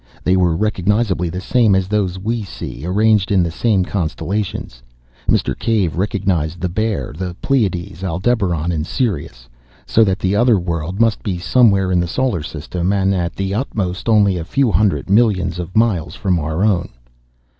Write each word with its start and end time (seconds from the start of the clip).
They 0.23 0.35
were 0.35 0.55
recognisably 0.55 1.29
the 1.29 1.39
same 1.41 1.75
as 1.75 1.87
those 1.87 2.17
we 2.17 2.41
see, 2.41 2.87
arranged 2.87 3.31
in 3.31 3.43
the 3.43 3.51
same 3.51 3.85
constellations. 3.85 4.81
Mr. 5.29 5.55
Cave 5.55 5.95
recognised 5.95 6.59
the 6.59 6.69
Bear, 6.69 7.13
the 7.15 7.35
Pleiades, 7.43 8.03
Aldebaran, 8.03 8.71
and 8.71 8.83
Sirius: 8.87 9.47
so 9.85 10.03
that 10.03 10.17
the 10.17 10.35
other 10.35 10.57
world 10.57 10.99
must 10.99 11.21
be 11.21 11.37
somewhere 11.37 11.91
in 11.91 11.99
the 11.99 12.07
solar 12.07 12.41
system, 12.41 12.91
and, 12.91 13.13
at 13.13 13.35
the 13.35 13.53
utmost, 13.53 14.09
only 14.09 14.37
a 14.37 14.43
few 14.43 14.71
hundreds 14.71 15.07
of 15.07 15.13
millions 15.13 15.59
of 15.59 15.75
miles 15.77 16.15
from 16.15 16.39
our 16.39 16.63
own. 16.63 16.89